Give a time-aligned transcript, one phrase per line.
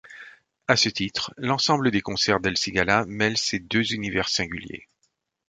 [0.67, 4.87] À ce titre, l'ensemble des concerts d'El Cigala mêle ces deux univers singuliers.